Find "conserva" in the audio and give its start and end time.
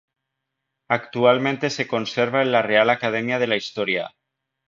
1.87-2.41